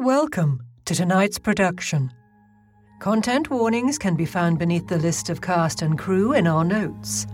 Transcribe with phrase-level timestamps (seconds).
[0.00, 2.10] Welcome to tonight's production.
[3.00, 7.26] Content warnings can be found beneath the list of cast and crew in our notes.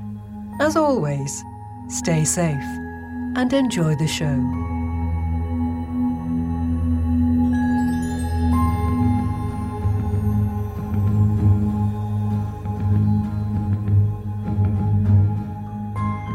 [0.59, 1.45] As always,
[1.88, 2.57] stay safe
[3.37, 4.34] and enjoy the show.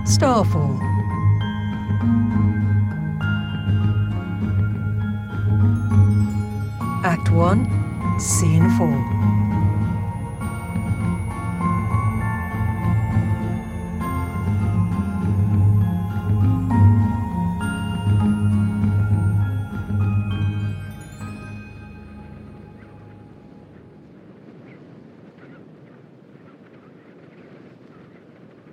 [0.05, 0.80] Starfall.
[7.31, 8.87] Act 1, Scene 4.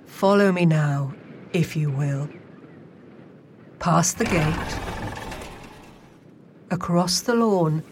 [0.05, 1.13] Follow me now,
[1.53, 2.27] if you will.
[3.79, 4.43] Past the gate,
[6.69, 7.83] across the lawn,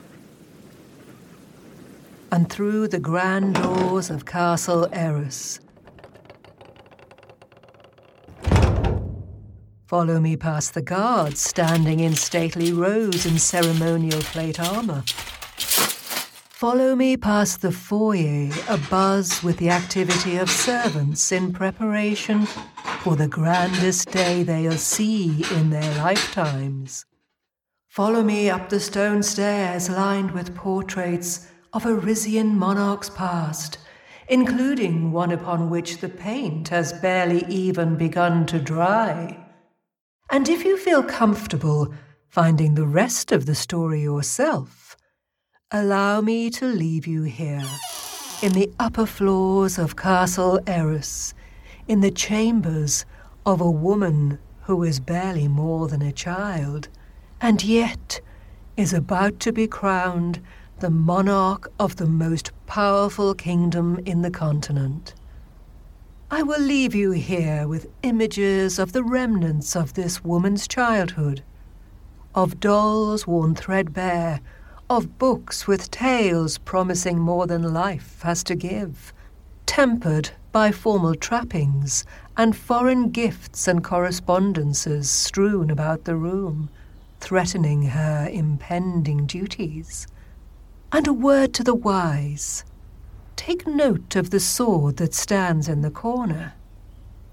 [2.32, 5.60] and through the grand doors of Castle Eris.
[9.86, 15.04] Follow me past the guards standing in stately rows in ceremonial plate armor.
[16.58, 22.46] Follow me past the foyer, abuzz with the activity of servants in preparation
[23.02, 27.06] for the grandest day they'll see in their lifetimes.
[27.88, 33.78] Follow me up the stone stairs lined with portraits of Arisian monarchs past,
[34.28, 39.38] including one upon which the paint has barely even begun to dry.
[40.30, 41.94] And if you feel comfortable
[42.28, 44.98] finding the rest of the story yourself,
[45.72, 47.66] allow me to leave you here,
[48.42, 51.34] in the upper floors of Castle Eris,
[51.88, 53.06] in the chambers
[53.46, 56.90] of a woman who is barely more than a child,
[57.40, 58.20] and yet
[58.76, 60.42] is about to be crowned
[60.80, 65.16] the monarch of the most powerful kingdom in the continent.
[66.30, 71.42] I will leave you here with images of the remnants of this woman's childhood,
[72.36, 74.40] of dolls worn threadbare,
[74.88, 79.14] of books with tales promising more than life has to give,
[79.66, 82.06] tempered by formal trappings
[82.38, 86.70] and foreign gifts and correspondences strewn about the room,
[87.20, 90.06] threatening her impending duties.
[90.92, 92.64] And a word to the wise
[93.36, 96.54] take note of the sword that stands in the corner.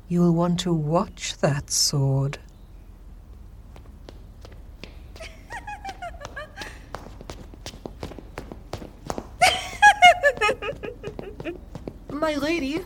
[0.08, 2.38] You'll want to watch that sword.
[12.10, 12.80] My lady,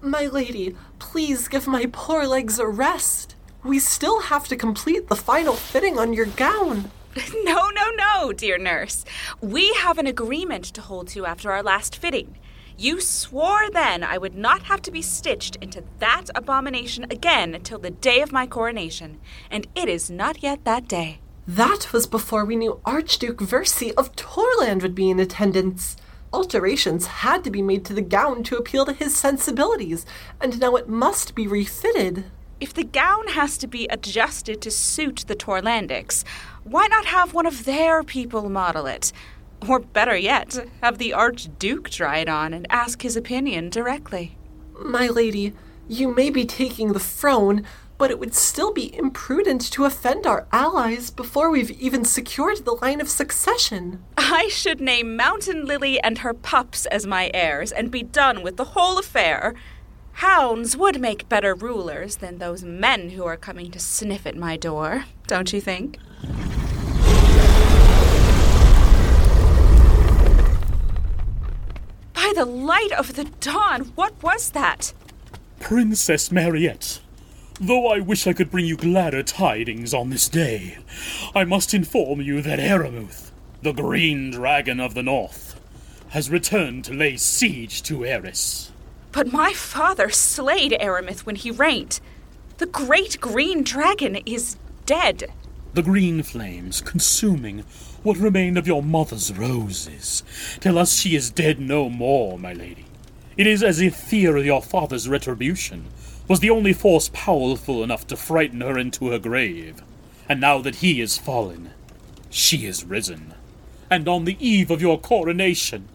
[0.00, 3.34] my lady, please give my poor legs a rest.
[3.64, 6.90] We still have to complete the final fitting on your gown.
[7.44, 9.04] No, no, no, dear nurse.
[9.40, 12.36] We have an agreement to hold to after our last fitting.
[12.76, 17.78] You swore then I would not have to be stitched into that abomination again until
[17.78, 19.18] the day of my coronation,
[19.50, 21.18] and it is not yet that day.
[21.48, 25.96] That was before we knew Archduke Versi of Torland would be in attendance.
[26.32, 30.04] Alterations had to be made to the gown to appeal to his sensibilities,
[30.40, 32.26] and now it must be refitted.
[32.60, 36.24] If the gown has to be adjusted to suit the Torlandics,
[36.64, 39.12] why not have one of their people model it?
[39.68, 44.36] Or better yet, have the Archduke try it on and ask his opinion directly.
[44.76, 45.52] My lady,
[45.86, 47.64] you may be taking the throne,
[47.96, 52.74] but it would still be imprudent to offend our allies before we've even secured the
[52.74, 54.04] line of succession.
[54.16, 58.56] I should name Mountain Lily and her pups as my heirs and be done with
[58.56, 59.54] the whole affair.
[60.18, 64.56] Hounds would make better rulers than those men who are coming to sniff at my
[64.56, 65.96] door, don't you think?
[72.14, 74.92] By the light of the dawn, what was that?
[75.60, 76.98] Princess Mariette,
[77.60, 80.78] though I wish I could bring you gladder tidings on this day,
[81.32, 83.30] I must inform you that Aramuth,
[83.62, 85.60] the green dragon of the north,
[86.08, 88.72] has returned to lay siege to Eris.
[89.18, 91.98] But my father slayed Aramith when he reigned.
[92.58, 94.56] The great green dragon is
[94.86, 95.32] dead.
[95.74, 97.64] The green flames, consuming
[98.04, 100.22] what remained of your mother's roses,
[100.60, 102.84] tell us she is dead no more, my lady.
[103.36, 105.86] It is as if fear of your father's retribution
[106.28, 109.82] was the only force powerful enough to frighten her into her grave.
[110.28, 111.70] And now that he is fallen,
[112.30, 113.34] she is risen.
[113.90, 115.88] And on the eve of your coronation,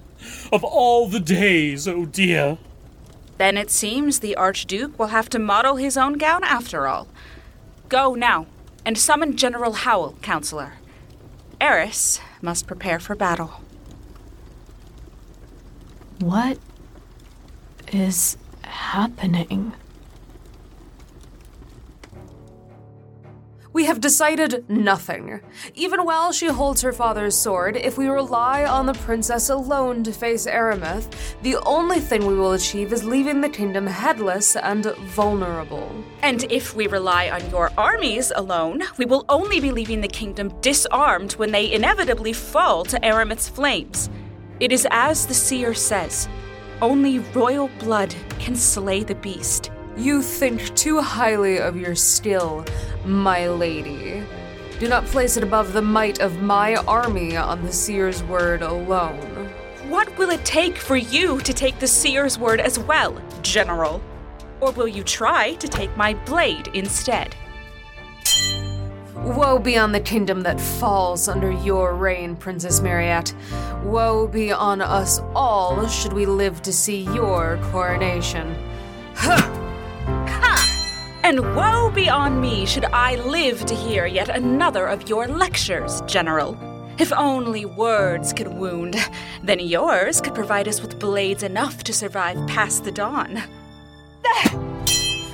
[0.51, 2.57] of all the days, oh dear,
[3.37, 7.07] Then it seems the Archduke will have to model his own gown after all.
[7.89, 8.45] Go now,
[8.85, 10.73] and summon General Howell, Counselor.
[11.59, 13.61] Eris must prepare for battle.
[16.19, 16.57] What
[17.91, 19.73] is happening?
[23.73, 25.41] We have decided nothing.
[25.73, 30.11] Even while she holds her father's sword, if we rely on the princess alone to
[30.11, 31.11] face Aramith,
[31.41, 34.85] the only thing we will achieve is leaving the kingdom headless and
[35.15, 35.91] vulnerable.
[36.21, 40.53] And if we rely on your armies alone, we will only be leaving the kingdom
[40.61, 44.11] disarmed when they inevitably fall to Aramith's flames.
[44.59, 46.29] It is as the seer says
[46.81, 49.71] only royal blood can slay the beast.
[49.95, 52.65] You think too highly of your skill,
[53.05, 54.23] my lady.
[54.79, 59.49] Do not place it above the might of my army on the seer's word alone.
[59.87, 64.01] What will it take for you to take the seer's word as well, General?
[64.61, 67.35] Or will you try to take my blade instead?
[69.15, 73.33] Woe be on the kingdom that falls under your reign, Princess Mariette.
[73.83, 78.55] Woe be on us all should we live to see your coronation.
[80.43, 81.21] Ha!
[81.23, 86.01] And woe be on me should I live to hear yet another of your lectures,
[86.01, 86.57] General.
[86.99, 88.95] If only words could wound,
[89.41, 93.41] then yours could provide us with blades enough to survive past the dawn.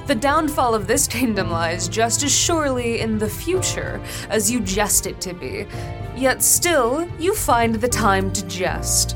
[0.06, 5.06] The downfall of this kingdom lies just as surely in the future as you jest
[5.06, 5.66] it to be.
[6.16, 9.16] Yet still, you find the time to jest.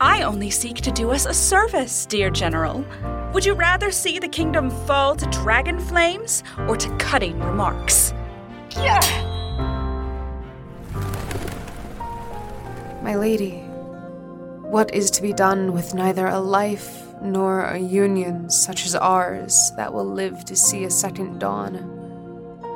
[0.00, 2.84] I only seek to do us a service, dear General.
[3.34, 8.14] Would you rather see the kingdom fall to dragon flames or to cutting remarks?
[8.70, 9.00] Yeah.
[13.02, 13.56] My lady,
[14.62, 19.72] what is to be done with neither a life nor a union such as ours
[19.76, 21.74] that will live to see a second dawn?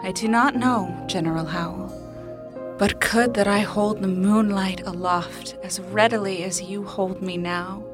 [0.02, 2.74] I do not know, General Howell.
[2.78, 7.84] But could that I hold the moonlight aloft as readily as you hold me now,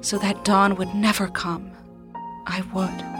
[0.00, 1.77] so that dawn would never come,
[2.46, 3.18] I would.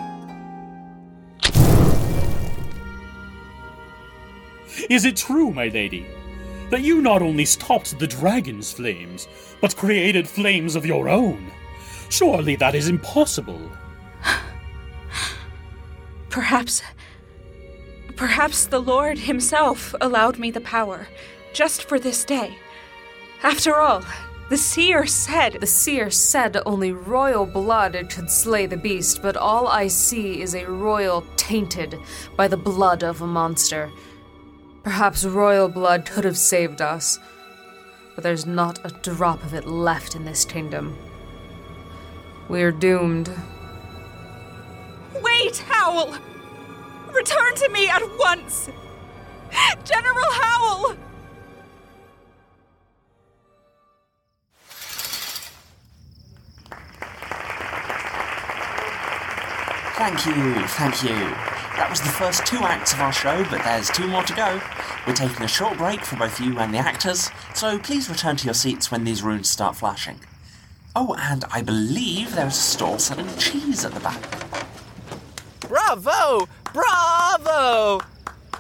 [4.91, 6.07] Is it true, my lady,
[6.71, 9.29] that you not only stopped the dragon's flames,
[9.61, 11.51] but created flames of your own?
[12.09, 13.61] Surely that is impossible.
[16.31, 16.83] Perhaps.
[18.17, 21.07] Perhaps the Lord Himself allowed me the power,
[21.53, 22.57] just for this day.
[23.43, 24.05] After all,
[24.49, 25.59] the seer said.
[25.61, 30.55] The seer said only royal blood could slay the beast, but all I see is
[30.55, 31.99] a royal tainted
[32.37, 33.91] by the blood of a monster.
[34.83, 37.19] Perhaps royal blood could have saved us,
[38.15, 40.97] but there's not a drop of it left in this kingdom.
[42.49, 43.31] We're doomed.
[45.23, 46.15] Wait, Howell!
[47.13, 48.71] Return to me at once!
[49.85, 50.97] General Howell!
[59.99, 61.11] Thank you, thank you.
[61.77, 64.63] That was the first two acts of our show, but there's two more to go.
[65.05, 68.45] We're taking a short break for both you and the actors, so please return to
[68.45, 70.21] your seats when these runes start flashing.
[70.95, 74.23] Oh, and I believe there's a stall selling cheese at the back.
[75.67, 76.49] Bravo!
[76.73, 78.01] Bravo!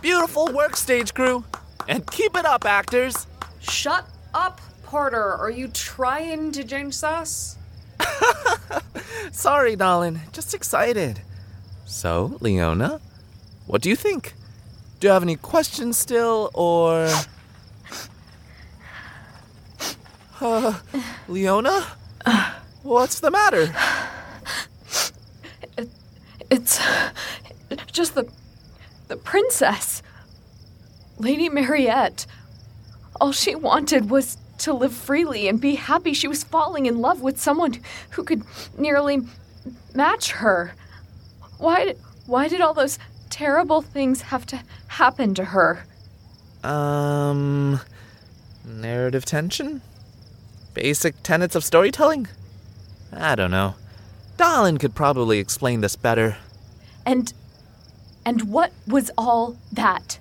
[0.02, 1.45] Beautiful work, stage crew.
[1.87, 3.28] And keep it up, actors.
[3.61, 4.04] Shut
[4.35, 5.35] up, Porter.
[5.35, 7.57] Are you trying to change sauce?
[9.30, 10.21] Sorry, darling.
[10.33, 11.21] Just excited.
[11.88, 13.00] So, Leona,
[13.66, 14.35] what do you think?
[15.00, 17.09] Do you have any questions still, or.
[20.40, 20.78] Uh,
[21.26, 21.85] Leona?
[22.85, 23.75] What's the matter?
[26.49, 26.80] It's
[27.90, 28.30] just the
[29.09, 30.00] the princess,
[31.18, 32.25] Lady Mariette.
[33.21, 36.14] All she wanted was to live freely and be happy.
[36.14, 37.80] She was falling in love with someone
[38.11, 38.45] who could
[38.78, 39.23] nearly
[39.92, 40.75] match her.
[41.58, 41.94] Why
[42.26, 42.98] why did all those
[43.30, 45.84] terrible things have to happen to her?
[46.64, 47.80] Um
[48.64, 49.82] narrative tension?
[50.74, 52.28] Basic tenets of storytelling?
[53.12, 53.74] I don't know.
[54.36, 56.36] Dalyn could probably explain this better.
[57.04, 57.32] And
[58.24, 60.18] and what was all that?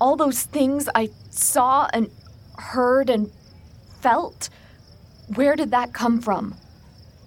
[0.00, 2.10] All those things I saw and
[2.58, 3.30] heard and
[4.00, 4.48] felt?
[5.34, 6.54] Where did that come from?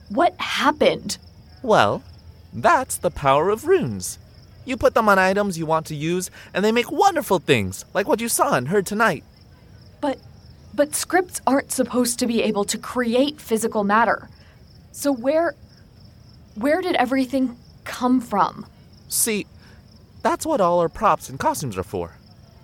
[0.10, 1.18] What happened?
[1.62, 2.02] Well,
[2.54, 4.20] that's the power of runes.
[4.66, 8.08] You put them on items you want to use, and they make wonderful things, like
[8.08, 9.24] what you saw and heard tonight.
[10.02, 10.20] But
[10.74, 14.30] but scripts aren't supposed to be able to create physical matter.
[14.92, 15.56] So where
[16.56, 18.66] where did everything come from?
[19.08, 19.48] See,
[20.22, 22.18] that's what all our props and costumes are for.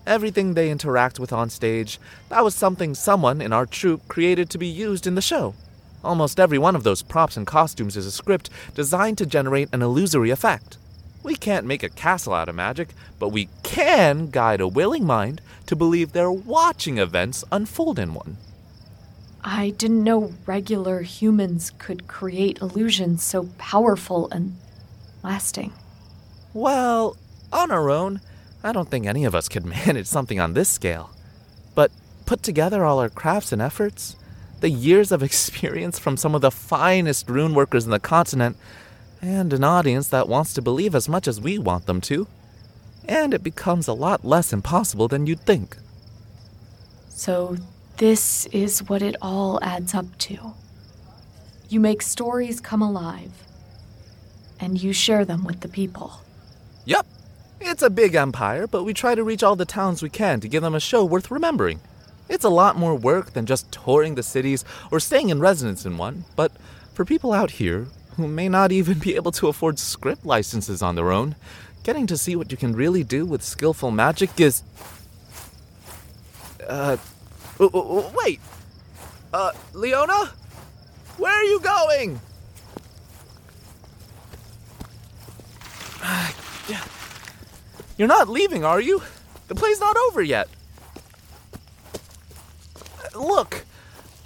[0.06, 2.00] Everything they interact with on stage,
[2.30, 5.56] that was something someone in our troupe created to be used in the show.
[6.06, 9.82] Almost every one of those props and costumes is a script designed to generate an
[9.82, 10.78] illusory effect.
[11.24, 15.42] We can't make a castle out of magic, but we can guide a willing mind
[15.66, 18.38] to believe they're watching events unfold in one.
[19.44, 24.58] I didn't know regular humans could create illusions so powerful and
[25.24, 25.74] lasting.
[26.54, 27.18] Well,
[27.52, 28.22] on our own,
[28.64, 31.10] I don't think any of us could manage something on this scale.
[31.74, 31.92] But
[32.28, 34.16] put together all our crafts and efforts,
[34.62, 38.58] the years of experience from some of the finest rune workers in the continent,
[39.22, 42.28] and an audience that wants to believe as much as we want them to,
[43.08, 45.78] and it becomes a lot less impossible than you'd think.
[47.10, 47.58] So,
[47.98, 50.54] this is what it all adds up to.
[51.70, 53.32] You make stories come alive,
[54.60, 56.22] and you share them with the people.
[56.84, 57.08] Yup,
[57.62, 60.48] it's a big empire, but we try to reach all the towns we can to
[60.48, 61.80] give them a show worth remembering.
[62.28, 65.98] It's a lot more work than just touring the cities or staying in residence in
[65.98, 66.52] one, but
[66.94, 70.96] for people out here who may not even be able to afford script licenses on
[70.96, 71.36] their own,
[71.84, 74.64] getting to see what you can really do with skillful magic is.
[76.68, 76.98] Uh.
[77.60, 78.40] Wait!
[79.34, 80.32] Uh, Leona?
[81.18, 82.20] Where are you going?
[87.98, 89.02] You're not leaving, are you?
[89.48, 90.50] The play's not over yet.
[93.16, 93.66] Look,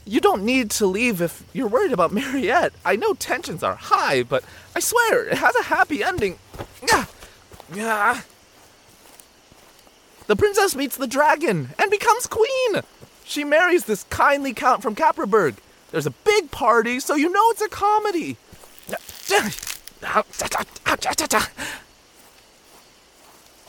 [0.05, 2.73] you don't need to leave if you're worried about Mariette.
[2.83, 4.43] I know tensions are high, but
[4.75, 6.39] I swear it has a happy ending.
[7.73, 8.21] Yeah.
[10.27, 12.81] The princess meets the dragon and becomes queen.
[13.23, 15.57] She marries this kindly count from Capraberg.
[15.91, 18.37] There's a big party, so you know it's a comedy.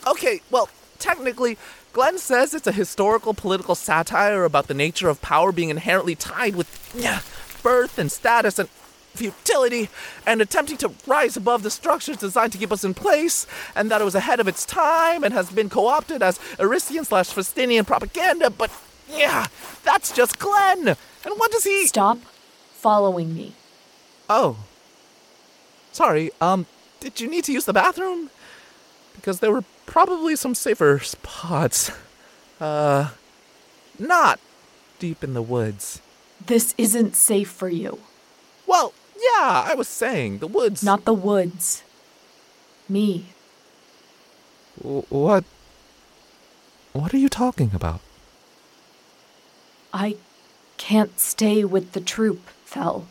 [0.06, 1.58] Okay, well, technically,
[1.92, 6.54] Glenn says it's a historical political satire about the nature of power being inherently tied
[6.54, 7.20] with yeah,
[7.62, 8.68] birth and status and
[9.14, 9.88] futility
[10.24, 14.00] and attempting to rise above the structures designed to keep us in place, and that
[14.00, 17.84] it was ahead of its time and has been co opted as Aristeian slash Falstenian
[17.84, 18.70] propaganda, but
[19.08, 19.48] yeah,
[19.82, 20.88] that's just Glenn.
[20.88, 21.86] And what does he.
[21.86, 22.18] Stop
[22.72, 23.54] following me.
[24.28, 24.56] Oh.
[25.92, 26.66] Sorry, um,
[27.00, 28.30] did you need to use the bathroom?
[29.16, 31.90] Because there were probably some safer spots.
[32.60, 33.10] Uh,
[33.98, 34.38] not
[34.98, 36.00] deep in the woods.
[36.44, 37.98] This isn't safe for you.
[38.66, 40.82] Well, yeah, I was saying, the woods.
[40.82, 41.82] Not the woods.
[42.88, 43.26] Me.
[44.80, 45.44] W- What.
[46.92, 48.00] What are you talking about?
[49.92, 50.16] I
[50.76, 53.06] can't stay with the troupe, Fel.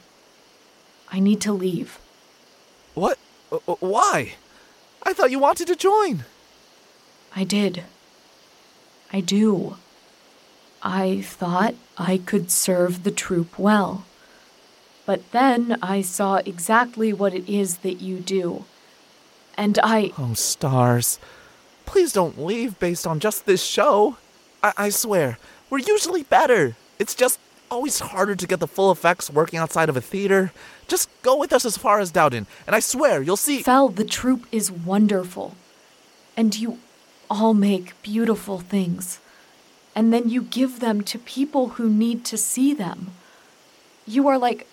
[1.12, 2.00] I need to leave.
[2.93, 3.17] What?
[3.79, 4.33] Why?
[5.03, 6.24] I thought you wanted to join.
[7.36, 7.83] I did.
[9.12, 9.77] I do.
[10.81, 14.05] I thought I could serve the troupe well.
[15.05, 18.65] But then I saw exactly what it is that you do.
[19.57, 20.12] And I.
[20.17, 21.19] Oh, stars.
[21.86, 24.17] Please don't leave based on just this show.
[24.62, 26.75] I, I swear, we're usually better.
[27.00, 27.39] It's just
[27.71, 30.51] always harder to get the full effects working outside of a theater.
[30.88, 33.63] Just go with us as far as Dowden, and I swear you'll see.
[33.63, 35.55] Fel, the troupe is wonderful.
[36.38, 36.79] And you
[37.29, 39.19] all make beautiful things.
[39.95, 43.12] And then you give them to people who need to see them.
[44.07, 44.67] You are like.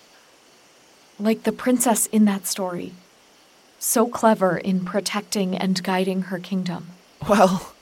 [1.19, 2.93] like the princess in that story.
[3.79, 6.87] So clever in protecting and guiding her kingdom.
[7.27, 7.73] Well,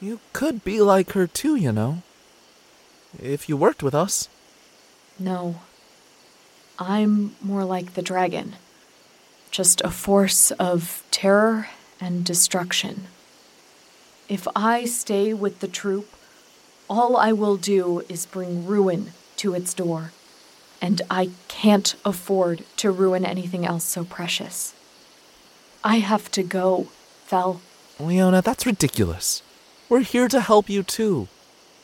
[0.00, 2.02] you could be like her too, you know.
[3.22, 4.28] If you worked with us.
[5.18, 5.60] No.
[6.78, 8.56] I'm more like the dragon.
[9.50, 11.68] Just a force of terror
[12.00, 13.06] and destruction.
[14.32, 16.08] If I stay with the troupe,
[16.88, 20.12] all I will do is bring ruin to its door.
[20.80, 24.72] And I can't afford to ruin anything else so precious.
[25.84, 26.88] I have to go,
[27.26, 27.60] Fel.
[28.00, 29.42] Leona, that's ridiculous.
[29.90, 31.28] We're here to help you too.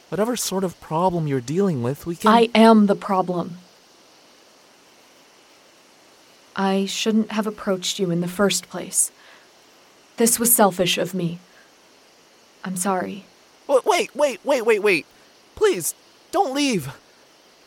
[0.08, 2.32] Whatever sort of problem you're dealing with, we can.
[2.32, 3.58] I am the problem.
[6.56, 9.12] I shouldn't have approached you in the first place.
[10.16, 11.40] This was selfish of me.
[12.64, 13.24] I'm sorry.
[13.66, 15.06] Wa- Wait, wait, wait, wait, wait.
[15.54, 15.94] Please,
[16.30, 16.88] don't leave.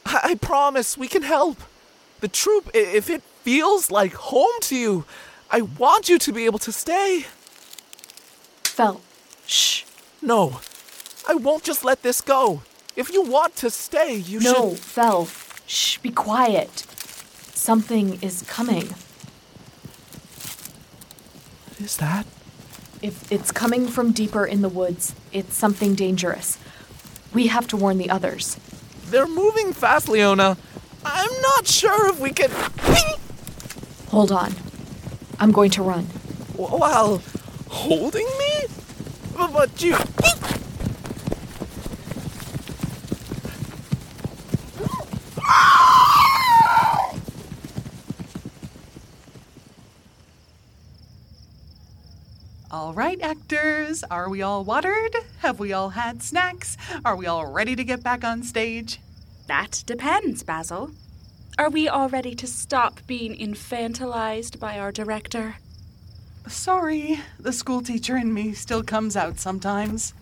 [0.05, 1.57] I, I promise we can help.
[2.21, 5.05] The troupe, if it feels like home to you,
[5.49, 7.25] I want you to be able to stay.
[8.63, 9.01] Fel,
[9.45, 9.83] shh.
[10.21, 10.61] No,
[11.27, 12.61] I won't just let this go.
[12.95, 14.61] If you want to stay, you No, should.
[14.63, 15.27] No, Fel,
[15.65, 16.85] shh, be quiet.
[17.55, 18.87] Something is coming.
[21.67, 22.25] What is that?
[23.01, 26.57] If it's coming from deeper in the woods, it's something dangerous.
[27.33, 28.57] We have to warn the others.
[29.05, 30.57] They're moving fast, Leona.
[31.03, 32.51] I'm not sure if we can.
[34.09, 34.53] Hold on.
[35.39, 36.03] I'm going to run.
[36.55, 37.21] While
[37.69, 38.65] holding me?
[39.35, 39.97] But- you.
[52.91, 55.15] All right, actors, are we all watered?
[55.39, 56.75] Have we all had snacks?
[57.05, 58.99] Are we all ready to get back on stage?
[59.47, 60.91] That depends, Basil.
[61.57, 65.55] Are we all ready to stop being infantilized by our director?
[66.49, 70.13] Sorry, the schoolteacher in me still comes out sometimes.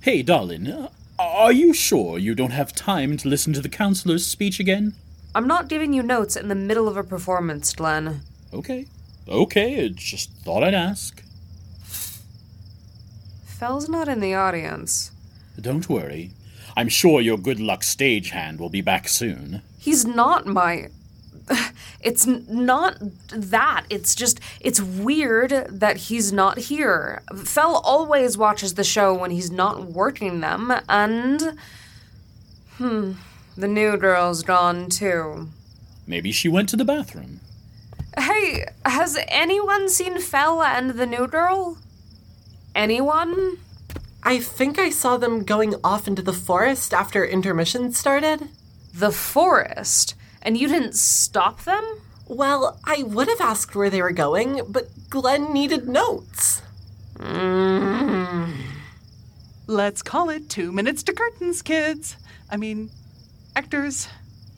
[0.00, 4.24] Hey, darling, uh, are you sure you don't have time to listen to the counselor's
[4.24, 4.94] speech again?
[5.34, 8.22] I'm not giving you notes in the middle of a performance, Glenn.
[8.54, 8.86] Okay.
[9.28, 11.22] Okay, it's just thought I'd ask.
[13.58, 15.10] Fel's not in the audience.
[15.60, 16.30] Don't worry.
[16.76, 19.62] I'm sure your good luck stagehand will be back soon.
[19.78, 20.88] He's not my.
[22.00, 22.96] It's not
[23.30, 23.84] that.
[23.90, 24.38] It's just.
[24.60, 27.22] It's weird that he's not here.
[27.34, 31.58] Fel always watches the show when he's not working them, and.
[32.76, 33.12] Hmm.
[33.56, 35.48] The new girl's gone too.
[36.06, 37.40] Maybe she went to the bathroom.
[38.16, 41.78] Hey, has anyone seen Fel and the new girl?
[42.78, 43.58] Anyone?
[44.22, 48.50] I think I saw them going off into the forest after intermission started.
[48.94, 50.14] The forest?
[50.42, 51.84] And you didn't stop them?
[52.28, 56.62] Well, I would have asked where they were going, but Glenn needed notes.
[57.16, 58.52] Mm-hmm.
[59.66, 62.16] Let's call it two minutes to curtains, kids.
[62.48, 62.90] I mean,
[63.56, 64.06] actors.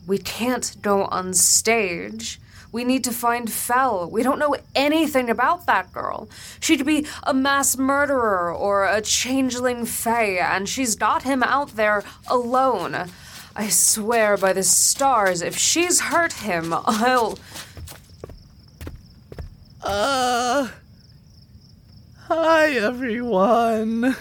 [0.05, 2.39] We can't go on stage.
[2.71, 4.09] We need to find Fel.
[4.09, 6.29] We don't know anything about that girl.
[6.59, 12.03] She'd be a mass murderer or a changeling fae, and she's got him out there
[12.27, 13.09] alone.
[13.55, 17.37] I swear by the stars, if she's hurt him, I'll.
[19.83, 20.69] Uh.
[22.27, 24.15] Hi, everyone.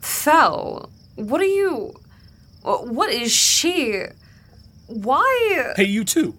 [0.00, 1.94] Fel, what are you.
[2.62, 4.04] What is she.
[4.86, 5.72] Why.
[5.76, 6.34] Hey, you too.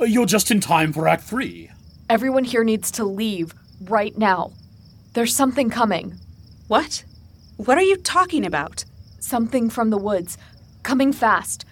[0.00, 1.70] Uh, You're just in time for Act Three.
[2.08, 4.52] Everyone here needs to leave right now.
[5.14, 6.14] There's something coming.
[6.68, 7.04] What?
[7.56, 8.84] What are you talking about?
[9.20, 10.38] Something from the woods.
[10.82, 11.64] Coming fast.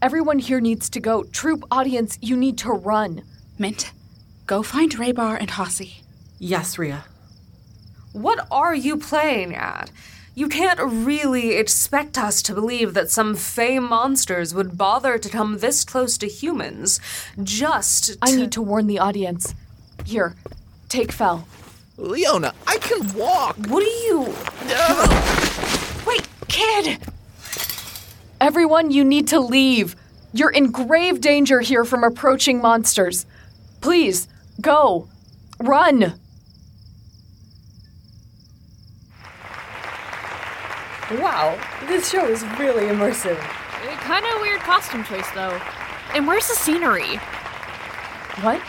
[0.00, 1.24] Everyone here needs to go.
[1.24, 3.22] Troupe audience, you need to run.
[3.58, 3.92] Mint,
[4.46, 6.02] go find Raybar and Hosse.
[6.38, 7.04] Yes, Rhea.
[8.12, 9.90] What are you playing at?
[10.34, 15.58] You can't really expect us to believe that some fae monsters would bother to come
[15.58, 17.00] this close to humans
[17.42, 18.18] just to.
[18.22, 19.54] I need to warn the audience.
[20.06, 20.34] Here,
[20.88, 21.46] take Fel.
[21.98, 23.56] Leona, I can walk.
[23.68, 24.34] What are you.
[24.68, 26.02] Uh.
[26.06, 26.98] Wait, kid!
[28.40, 29.94] Everyone, you need to leave.
[30.32, 33.26] You're in grave danger here from approaching monsters.
[33.82, 34.28] Please,
[34.62, 35.08] go.
[35.60, 36.18] Run.
[41.20, 43.38] Wow, this show is really immersive.
[43.38, 45.60] Eh, kind of weird costume choice, though.
[46.14, 47.16] And where's the scenery?
[48.40, 48.62] What?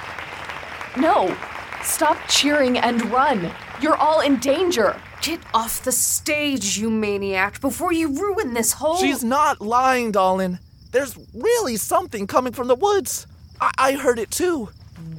[0.98, 1.36] No.
[1.84, 3.52] Stop cheering and run.
[3.82, 5.00] You're all in danger.
[5.22, 8.98] Get off the stage, you maniac, before you ruin this whole.
[8.98, 10.60] She's not lying, darling.
[10.92, 13.26] There's really something coming from the woods.
[13.62, 14.70] I, I heard it too.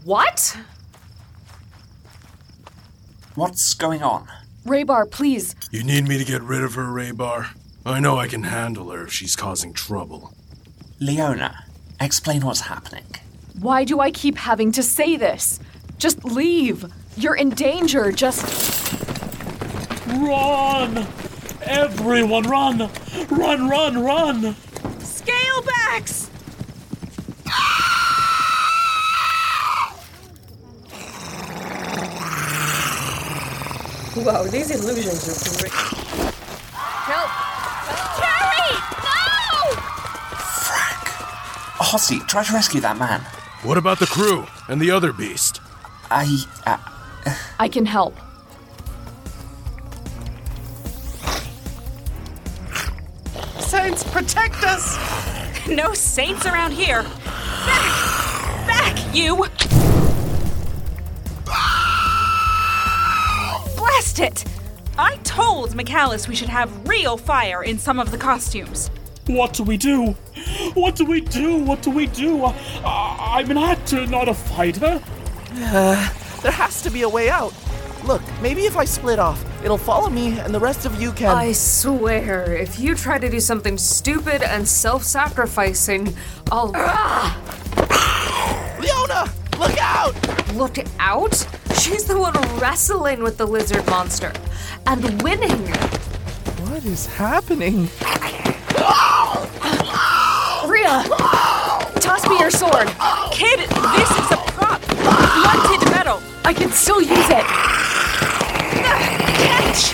[0.04, 0.56] What?
[3.34, 4.28] What's going on?
[4.64, 5.54] Raybar, please.
[5.70, 7.48] You need me to get rid of her, Raybar?
[7.84, 10.32] I know I can handle her if she's causing trouble.
[11.00, 11.66] Leona,
[12.00, 13.04] explain what's happening.
[13.58, 15.60] Why do I keep having to say this?
[15.98, 16.86] Just leave.
[17.16, 18.10] You're in danger.
[18.10, 18.42] Just.
[20.08, 21.06] Run!
[21.62, 22.90] Everyone, run!
[23.30, 24.54] Run, run, run!
[24.98, 26.23] Scalebacks!
[34.16, 35.72] Wow, these illusions are great.
[35.72, 37.30] Help!
[38.16, 38.70] Terry!
[39.02, 39.74] No!
[40.62, 41.08] Frank!
[41.78, 43.22] Hosse, try to rescue that man.
[43.64, 45.60] What about the crew and the other beast?
[46.12, 46.44] I.
[46.64, 46.78] Uh,
[47.58, 48.16] I can help.
[53.58, 54.96] Saints, protect us!
[55.66, 57.02] No saints around here.
[57.02, 58.66] Back!
[58.68, 59.44] Back, you!
[64.14, 64.50] Blast it!
[64.96, 68.90] I told McAllis we should have real fire in some of the costumes.
[69.26, 70.12] What do we do?
[70.74, 71.58] What do we do?
[71.58, 72.44] What do we do?
[72.44, 72.52] Uh,
[72.84, 75.02] I'm an actor, not a fighter.
[75.54, 77.52] There has to be a way out.
[78.04, 81.36] Look, maybe if I split off, it'll follow me and the rest of you can.
[81.36, 86.14] I swear, if you try to do something stupid and self sacrificing,
[86.52, 86.68] I'll.
[88.78, 89.32] Leona!
[89.58, 90.54] Look out!
[90.54, 91.63] Look out?
[91.84, 94.32] She's the one wrestling with the lizard monster
[94.86, 95.66] and winning.
[96.64, 97.90] What is happening?
[100.66, 101.04] Rhea!
[102.00, 102.88] Toss me your sword.
[103.32, 104.80] Kid, this is a prop.
[104.80, 106.22] Blunted metal.
[106.46, 107.44] I can still use it.
[109.44, 109.92] Catch!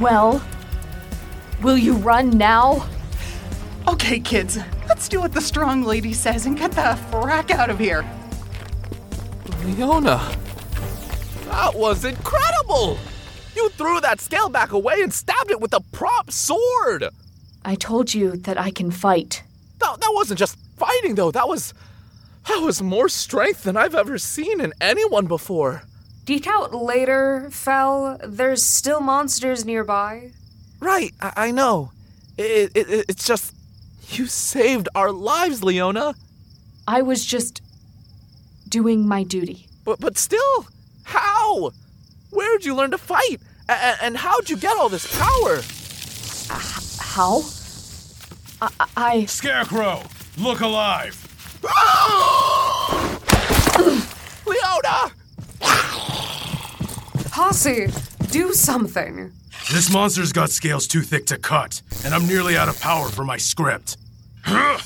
[0.00, 0.42] Well,
[1.62, 2.88] will you run now?
[3.88, 7.78] Okay, kids, let's do what the strong lady says and get the frack out of
[7.78, 8.04] here.
[9.64, 10.36] Leona,
[11.46, 12.98] that was incredible!
[13.54, 17.04] You threw that scaleback away and stabbed it with a prop sword!
[17.64, 19.42] I told you that I can fight.
[19.80, 21.30] That, that wasn't just fighting, though.
[21.30, 21.74] That was.
[22.48, 25.82] That was more strength than I've ever seen in anyone before.
[26.24, 28.18] Deke out later, Fel.
[28.24, 30.32] There's still monsters nearby.
[30.80, 31.92] Right, I, I know.
[32.38, 33.54] It, it, it, it's just.
[34.12, 36.14] You saved our lives, Leona.
[36.88, 37.62] I was just
[38.68, 39.68] doing my duty.
[39.84, 40.66] But, but still,
[41.04, 41.70] how?
[42.30, 43.36] Where'd you learn to fight?
[43.68, 45.60] A- and how'd you get all this power?
[46.50, 47.42] Uh, how?
[48.60, 48.70] I.
[48.96, 50.02] I Scarecrow,
[50.38, 51.14] look alive!
[54.46, 55.12] Leona!
[57.32, 57.86] Hosse,
[58.30, 59.32] do something.
[59.70, 63.24] This monster's got scales too thick to cut, and I'm nearly out of power for
[63.24, 63.96] my script.
[64.44, 64.80] Grab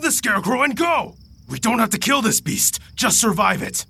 [0.00, 1.14] the scarecrow and go!
[1.48, 3.84] We don't have to kill this beast, just survive it.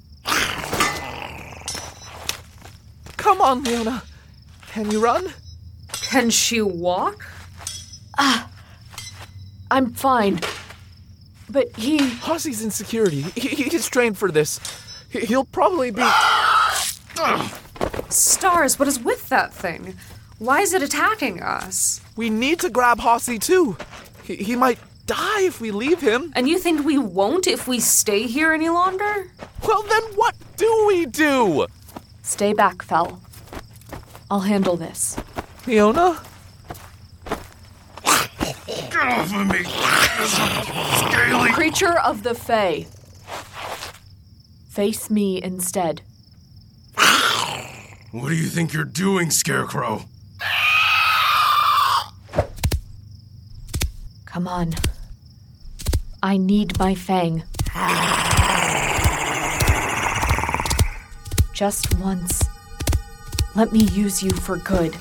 [3.17, 4.03] Come on, Leona.
[4.69, 5.33] Can you run?
[5.93, 7.25] Can she walk?
[8.19, 8.51] Ah,
[9.71, 10.41] I'm fine.
[11.49, 11.99] But he.
[11.99, 13.23] Hosse's in security.
[13.35, 14.61] He, he's trained for this.
[15.09, 16.03] He- He'll probably be.
[16.03, 17.59] Ah!
[18.09, 19.95] Stars, what is with that thing?
[20.39, 22.01] Why is it attacking us?
[22.17, 23.77] We need to grab Hosse too.
[24.25, 26.33] He, he might die if we leave him.
[26.35, 29.31] And you think we won't if we stay here any longer?
[29.67, 31.67] Well, then what do we do?
[32.23, 33.21] Stay back, Fel.
[34.31, 35.17] I'll handle this.
[35.67, 36.21] Leona?
[38.67, 39.65] Get off of me!
[41.09, 41.51] Scaly!
[41.53, 42.87] Creature of the Fae.
[44.69, 46.03] Face me instead.
[48.11, 50.05] What do you think you're doing, Scarecrow?
[54.25, 54.75] Come on.
[56.23, 57.43] I need my fang.
[61.53, 62.49] Just once.
[63.55, 64.97] Let me use you for good.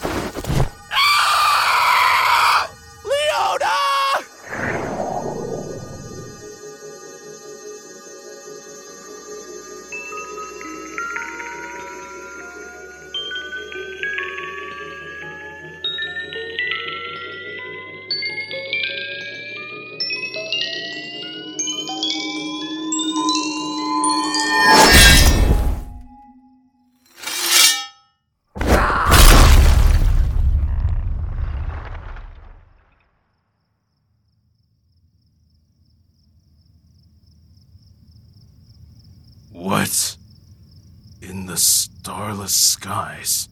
[42.47, 43.49] Starless skies?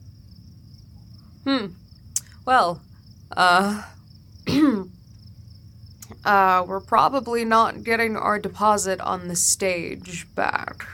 [1.44, 1.66] Hmm.
[2.44, 2.80] Well,
[3.36, 3.82] uh.
[6.24, 10.86] uh, we're probably not getting our deposit on the stage back.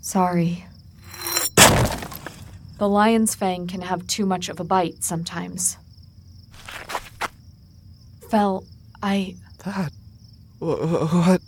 [0.00, 0.66] Sorry.
[2.78, 5.76] The lion's fang can have too much of a bite sometimes.
[8.30, 8.64] Fel,
[9.02, 9.36] I.
[9.64, 9.92] That.
[10.58, 11.40] What?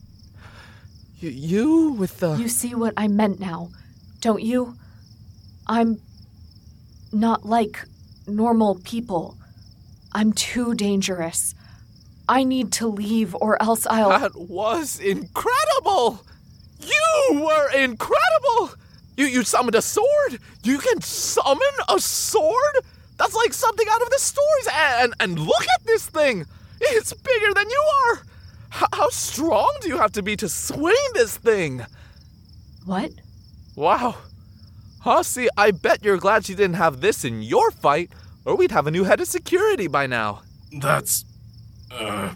[1.19, 2.35] You, you with the.
[2.37, 3.71] You see what I meant now,
[4.21, 4.77] don't you?
[5.67, 6.01] I'm
[7.13, 7.85] not like
[8.27, 9.37] normal people.
[10.13, 11.55] I'm too dangerous.
[12.29, 14.11] I need to leave or else I'll.
[14.11, 16.25] That was incredible!
[16.81, 18.75] You were incredible!
[19.17, 20.39] You you summoned a sword?
[20.63, 22.77] You can summon a sword?
[23.19, 24.69] That's like something out of the stories.
[24.73, 26.45] And and look at this thing.
[26.81, 28.23] It's bigger than you are.
[28.75, 31.85] H- how strong do you have to be to swing this thing?
[32.85, 33.13] What?
[33.77, 34.17] Wow.
[35.03, 38.11] Hosse, I bet you're glad she didn't have this in your fight,
[38.45, 40.43] or we'd have a new head of security by now.
[40.79, 41.25] That's.
[41.91, 42.35] Uh.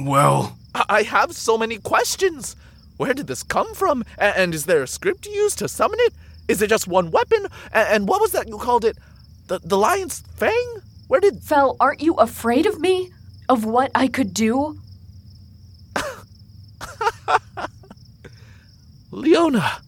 [0.00, 0.56] Well.
[0.74, 2.56] I I have so many questions.
[2.96, 4.04] Where did this come from?
[4.18, 6.12] A- And is there a script you use to summon it?
[6.48, 7.46] Is it just one weapon?
[7.72, 8.96] A- And what was that you called it?
[9.48, 10.68] The, the lion's fang?
[11.08, 11.42] Where did.
[11.42, 13.10] Fel, aren't you afraid of me?
[13.48, 14.78] Of what I could do?
[19.10, 19.80] Leona!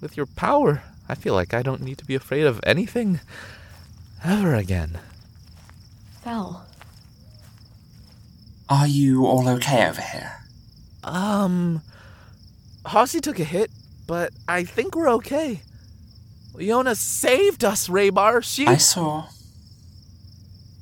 [0.00, 3.20] With your power, I feel like I don't need to be afraid of anything
[4.24, 4.98] ever again.
[6.22, 6.66] Fel.
[8.68, 10.32] Are you all okay over here?
[11.04, 11.82] Um.
[12.84, 13.70] Hosse took a hit,
[14.06, 15.60] but I think we're okay.
[16.54, 18.42] Leona saved us, Raybar.
[18.42, 18.66] She.
[18.66, 19.26] I saw.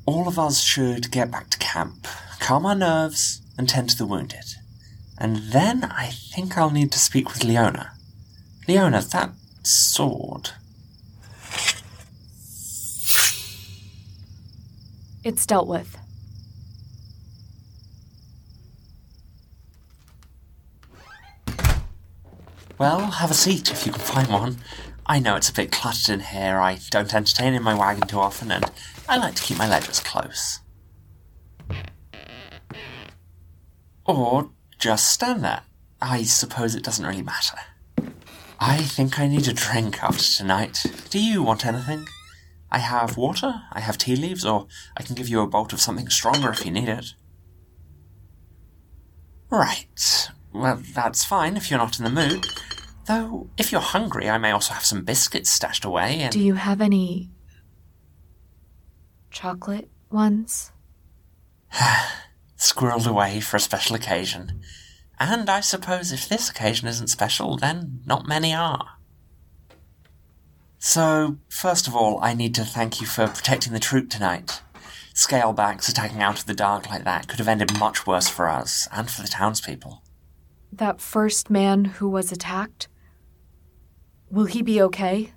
[0.06, 2.06] All of us should get back to camp,
[2.40, 4.44] calm our nerves, and tend to the wounded.
[5.18, 7.92] And then I think I'll need to speak with Leona.
[8.68, 9.30] Leona, that
[9.66, 10.50] sword.
[15.24, 15.96] It's dealt with.
[22.76, 24.58] Well, have a seat if you can find one.
[25.06, 26.58] I know it's a bit cluttered in here.
[26.58, 28.64] I don't entertain in my wagon too often, and
[29.08, 30.60] I like to keep my ledgers close.
[34.04, 35.62] Or just stand there.
[36.02, 37.58] I suppose it doesn't really matter.
[38.66, 40.86] I think I need a drink after tonight.
[41.10, 42.08] Do you want anything?
[42.72, 45.82] I have water, I have tea leaves, or I can give you a bolt of
[45.82, 47.12] something stronger if you need it.
[49.50, 50.30] Right.
[50.54, 52.46] Well, that's fine if you're not in the mood.
[53.06, 56.32] Though, if you're hungry, I may also have some biscuits stashed away and.
[56.32, 57.28] Do you have any.
[59.30, 60.72] chocolate ones?
[62.56, 64.62] Squirreled away for a special occasion.
[65.18, 68.98] And I suppose if this occasion isn't special, then not many are.
[70.78, 74.60] So, first of all, I need to thank you for protecting the troupe tonight.
[75.14, 78.88] Scalebacks attacking out of the dark like that could have ended much worse for us
[78.92, 80.02] and for the townspeople.
[80.72, 82.88] That first man who was attacked?
[84.28, 85.32] Will he be okay?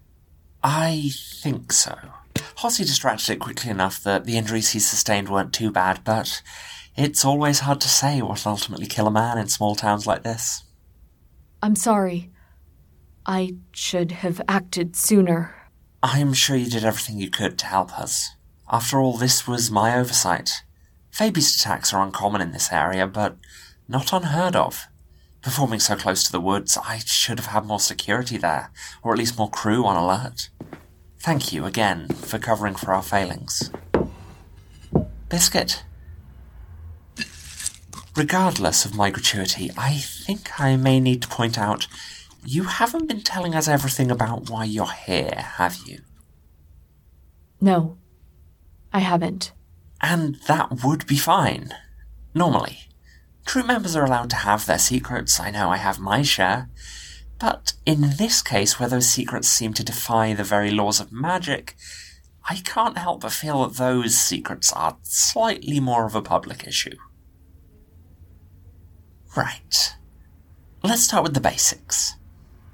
[0.63, 1.95] I think so.
[2.57, 6.41] Hosse distracted it quickly enough that the injuries he sustained weren't too bad, but
[6.97, 10.63] it's always hard to say what'll ultimately kill a man in small towns like this.
[11.61, 12.31] I'm sorry.
[13.25, 15.55] I should have acted sooner.
[16.01, 18.29] I'm sure you did everything you could to help us.
[18.71, 20.63] After all, this was my oversight.
[21.11, 23.37] Fabi's attacks are uncommon in this area, but
[23.87, 24.87] not unheard of.
[25.41, 28.71] Performing so close to the woods, I should have had more security there,
[29.03, 30.49] or at least more crew on alert.
[31.19, 33.71] Thank you again for covering for our failings.
[35.29, 35.83] Biscuit.
[38.17, 41.85] Regardless of my gratuity, I think I may need to point out
[42.43, 45.99] you haven't been telling us everything about why you're here, have you?
[47.61, 47.99] No,
[48.91, 49.51] I haven't.
[50.01, 51.69] And that would be fine.
[52.33, 52.89] Normally.
[53.45, 56.69] Troupe members are allowed to have their secrets, I know I have my share.
[57.39, 61.75] But in this case, where those secrets seem to defy the very laws of magic,
[62.49, 66.97] I can't help but feel that those secrets are slightly more of a public issue.
[69.35, 69.95] Right.
[70.83, 72.15] Let's start with the basics.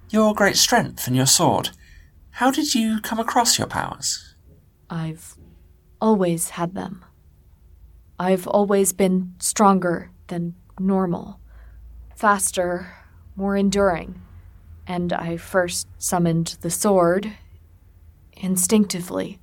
[0.09, 1.71] Your great strength and your sword.
[2.31, 4.35] How did you come across your powers?
[4.89, 5.35] I've
[5.99, 7.03] always had them.
[8.19, 11.39] I've always been stronger than normal,
[12.15, 12.93] faster,
[13.35, 14.21] more enduring,
[14.85, 17.33] and I first summoned the sword
[18.37, 19.39] instinctively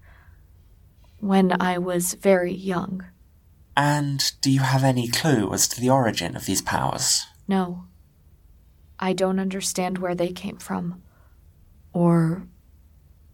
[1.18, 3.04] when I was very young.
[3.76, 7.26] And do you have any clue as to the origin of these powers?
[7.48, 7.84] No.
[8.98, 11.02] I don't understand where they came from,
[11.92, 12.46] or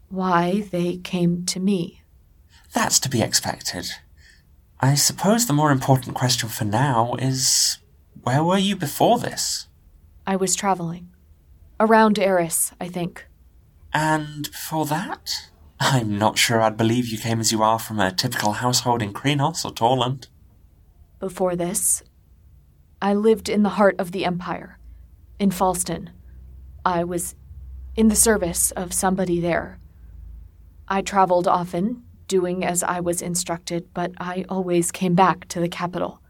[0.08, 2.02] why they came to me.
[2.72, 3.86] That's to be expected.
[4.80, 7.78] I suppose the more important question for now is
[8.22, 9.66] where were you before this?
[10.26, 11.08] I was traveling.
[11.80, 13.26] Around Eris, I think.
[13.92, 15.48] And before that?
[15.78, 19.12] I'm not sure I'd believe you came as you are from a typical household in
[19.12, 20.28] Krenos or Torland.
[21.20, 22.02] Before this,
[23.00, 24.78] I lived in the heart of the Empire,
[25.38, 26.10] in Falston.
[26.84, 27.34] I was
[27.94, 29.78] in the service of somebody there.
[30.88, 35.68] I traveled often, doing as I was instructed, but I always came back to the
[35.68, 36.20] capital.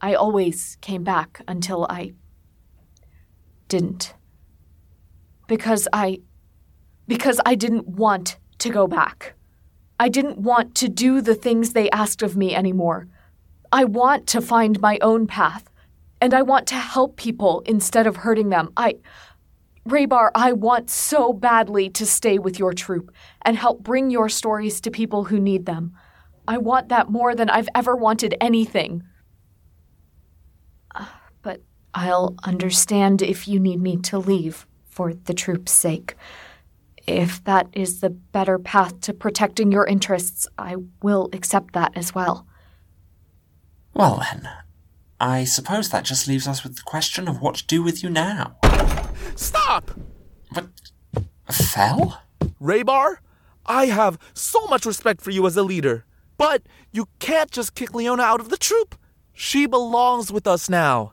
[0.00, 2.12] I always came back until I
[3.68, 4.14] didn't.
[5.48, 6.20] Because I.
[7.06, 9.34] because I didn't want to go back.
[9.98, 13.08] I didn't want to do the things they asked of me anymore.
[13.72, 15.70] I want to find my own path,
[16.20, 18.72] and I want to help people instead of hurting them.
[18.76, 18.96] I.
[19.88, 24.80] Raybar, I want so badly to stay with your troupe and help bring your stories
[24.80, 25.94] to people who need them.
[26.48, 29.04] I want that more than I've ever wanted anything.
[30.92, 31.62] Ah, but
[31.94, 36.16] I'll understand if you need me to leave for the troupe's sake.
[37.06, 42.14] If that is the better path to protecting your interests, I will accept that as
[42.14, 42.46] well.
[43.94, 44.48] Well then,
[45.20, 48.10] I suppose that just leaves us with the question of what to do with you
[48.10, 48.56] now.
[49.36, 49.92] Stop!
[50.52, 50.66] But.
[51.50, 52.20] Fel?
[52.60, 53.18] Raybar,
[53.64, 56.04] I have so much respect for you as a leader,
[56.36, 58.96] but you can't just kick Leona out of the troupe.
[59.32, 61.12] She belongs with us now.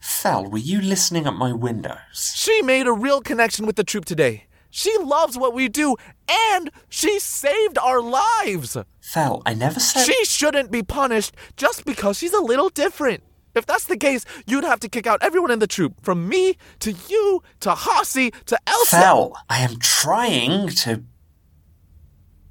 [0.00, 2.32] Fel, were you listening at my windows?
[2.34, 4.47] She made a real connection with the troupe today.
[4.70, 5.96] She loves what we do,
[6.28, 8.76] and she saved our lives.
[9.00, 10.04] Fel, I never said.
[10.04, 13.22] She shouldn't be punished just because she's a little different.
[13.54, 16.56] If that's the case, you'd have to kick out everyone in the troupe, from me
[16.80, 19.00] to you to Hosse to Elsa.
[19.00, 21.04] Fel, I am trying to.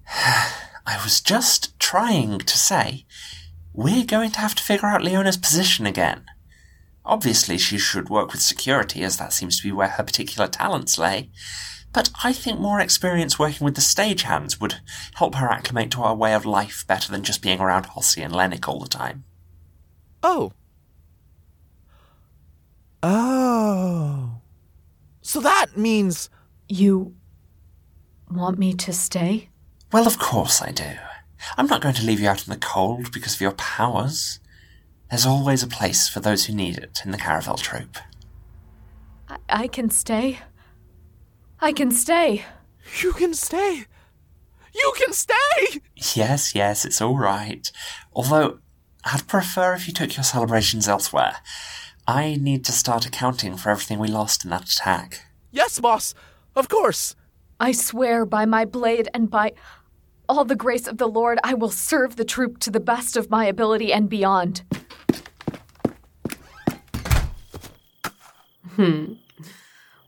[0.90, 3.06] I was just trying to say,
[3.74, 6.26] we're going to have to figure out Leona's position again.
[7.06, 10.98] Obviously, she should work with security, as that seems to be where her particular talents
[10.98, 11.30] lay.
[11.98, 14.76] But I think more experience working with the stagehands would
[15.16, 18.36] help her acclimate to our way of life better than just being around Hosse and
[18.36, 19.24] Lennox all the time.
[20.22, 20.54] Oh.
[23.02, 24.42] Oh.
[25.24, 26.30] So that means.
[26.70, 27.16] You
[28.30, 29.50] want me to stay?
[29.92, 30.98] Well, of course I do.
[31.58, 34.40] I'm not going to leave you out in the cold because of your powers.
[35.10, 37.98] There's always a place for those who need it in the Carouvel troupe.
[39.28, 40.42] I, I can stay.
[41.60, 42.46] I can stay.
[43.02, 43.86] You can stay.
[44.76, 45.82] You can stay!
[46.16, 47.72] Yes, yes, it's all right.
[48.14, 48.60] Although,
[49.04, 51.38] I'd prefer if you took your celebrations elsewhere.
[52.08, 55.26] I need to start accounting for everything we lost in that attack.
[55.52, 56.14] Yes, boss.
[56.56, 57.16] Of course.
[57.60, 59.54] I swear by my blade and by
[60.30, 63.32] all the grace of the Lord, I will serve the troupe to the best of
[63.32, 64.62] my ability and beyond.
[68.76, 69.14] Hmm.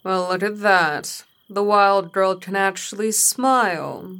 [0.04, 1.24] Well, look at that.
[1.50, 4.20] The wild girl can actually smile.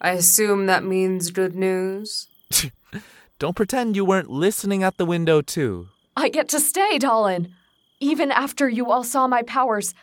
[0.00, 2.26] I assume that means good news.
[3.38, 5.88] Don't pretend you weren't listening at the window, too.
[6.16, 7.52] I get to stay, Dalyn.
[8.00, 9.94] Even after you all saw my powers,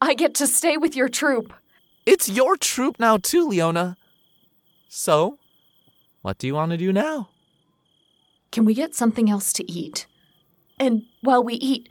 [0.00, 1.52] I get to stay with your troupe.
[2.06, 3.96] It's your troupe now, too, Leona.
[4.88, 5.38] So,
[6.22, 7.30] what do you want to do now?
[8.52, 10.06] Can we get something else to eat?
[10.78, 11.88] And while we eat,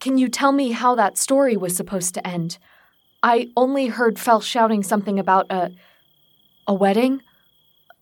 [0.00, 2.58] can you tell me how that story was supposed to end?
[3.22, 5.72] I only heard Fel shouting something about a.
[6.66, 7.22] a wedding?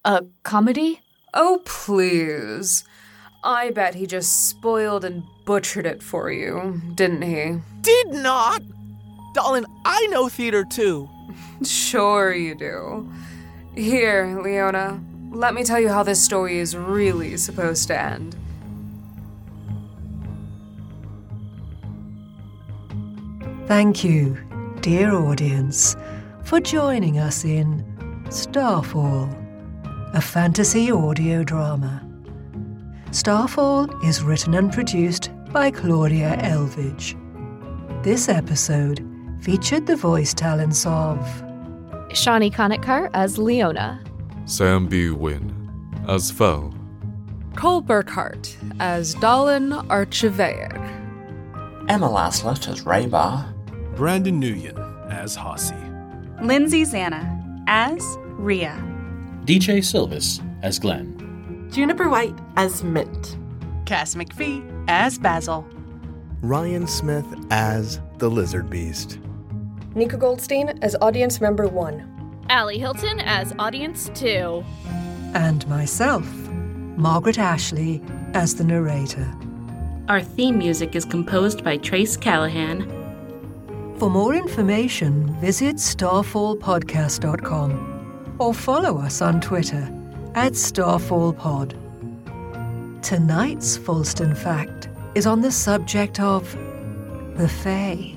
[0.05, 1.01] A comedy?
[1.35, 2.85] Oh, please.
[3.43, 7.61] I bet he just spoiled and butchered it for you, didn't he?
[7.81, 8.63] Did not!
[9.35, 11.09] Darling, I know theater too.
[11.65, 13.11] Sure, you do.
[13.77, 18.37] Here, Leona, let me tell you how this story is really supposed to end.
[23.67, 24.37] Thank you,
[24.81, 25.95] dear audience,
[26.43, 27.85] for joining us in
[28.31, 29.29] Starfall,
[30.15, 32.03] a fantasy audio drama.
[33.11, 37.15] Starfall is written and produced by Claudia Elvidge.
[38.03, 39.07] This episode
[39.43, 41.19] featured the voice talents of
[42.09, 44.03] Ishani Kanetkar as Leona,
[44.47, 45.09] Sam B.
[45.09, 46.75] Nguyen as Fel,
[47.55, 50.73] Cole Burkhardt as Dalyn Archivair,
[51.91, 53.53] Emma Laslett as Raybar,
[54.01, 55.75] Brandon Nguyen as Hosse,
[56.41, 57.23] Lindsay Zana
[57.67, 58.03] as
[58.39, 58.83] Rhea,
[59.45, 63.37] DJ Sylvis as Glenn, Juniper White as Mint,
[63.85, 65.69] Cass McPhee as Basil,
[66.41, 69.19] Ryan Smith as the Lizard Beast,
[69.95, 74.65] Nikko Goldstein as Audience Member 1, Ali Hylton as Audience 2,
[75.35, 76.27] and myself,
[76.97, 78.01] Margaret Ashley,
[78.33, 79.31] as the narrator.
[80.09, 83.00] Our theme music is composed by Trace Callahan.
[84.01, 89.87] For more information, visit starfallpodcast.com or follow us on Twitter
[90.35, 91.75] at StarfallPod.
[93.03, 96.51] Tonight's Falston Fact is on the subject of
[97.37, 98.17] the Fae.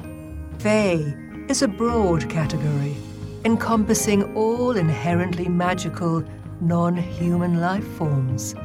[0.60, 1.14] Fae
[1.50, 2.96] is a broad category
[3.44, 6.24] encompassing all inherently magical,
[6.62, 8.56] non human life forms.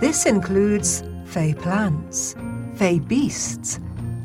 [0.00, 2.34] This includes Fae plants,
[2.76, 3.80] Fae beasts,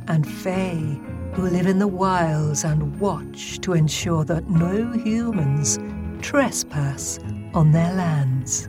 [0.08, 5.80] and Fae who live in the wilds and watch to ensure that no humans
[6.22, 7.20] trespass
[7.54, 8.68] on their lands.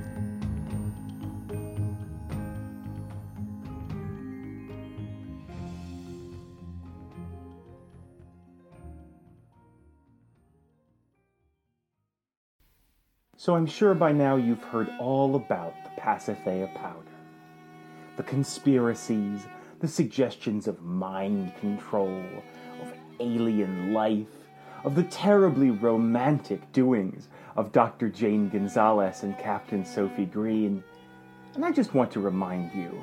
[13.42, 17.02] So I'm sure by now you've heard all about the Pasithea powder.
[18.16, 19.44] The conspiracies,
[19.82, 22.22] the suggestions of mind control,
[22.80, 24.28] of alien life,
[24.84, 27.26] of the terribly romantic doings
[27.56, 28.08] of Dr.
[28.08, 30.84] Jane Gonzalez and Captain Sophie Green.
[31.56, 32.96] And I just want to remind you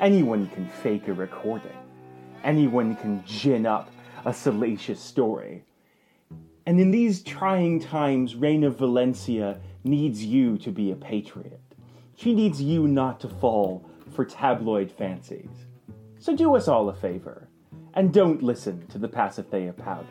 [0.00, 1.78] anyone can fake a recording,
[2.42, 3.88] anyone can gin up
[4.24, 5.62] a salacious story.
[6.66, 11.60] And in these trying times, Reina Valencia needs you to be a patriot.
[12.16, 15.69] She needs you not to fall for tabloid fancies.
[16.20, 17.48] So do us all a favor,
[17.94, 20.06] and don't listen to the Pasithea powder.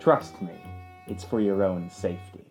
[0.00, 0.54] Trust me,
[1.06, 2.41] it's for your own safety.